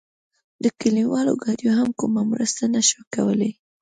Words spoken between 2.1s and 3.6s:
مرسته نه شوه کولای.